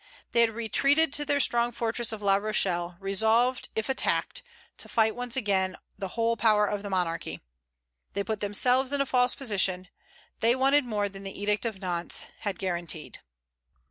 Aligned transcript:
They 0.31 0.41
had 0.41 0.49
retreated 0.49 1.13
to 1.13 1.25
their 1.25 1.39
strong 1.39 1.71
fortress 1.71 2.11
of 2.11 2.23
La 2.23 2.37
Rochelle, 2.37 2.97
resolved, 2.99 3.69
if 3.75 3.87
attacked, 3.87 4.41
to 4.79 4.89
fight 4.89 5.13
once 5.13 5.37
again 5.37 5.77
the 5.95 6.07
whole 6.17 6.35
power 6.35 6.65
of 6.65 6.81
the 6.81 6.89
monarchy. 6.89 7.39
They 8.13 8.23
put 8.23 8.39
themselves 8.39 8.91
in 8.91 8.99
a 9.01 9.05
false 9.05 9.35
position; 9.35 9.89
they 10.39 10.55
wanted 10.55 10.85
more 10.85 11.07
than 11.07 11.21
the 11.21 11.39
Edict 11.39 11.65
of 11.67 11.79
Nantes 11.79 12.25
had 12.39 12.57
guaranteed. 12.57 13.19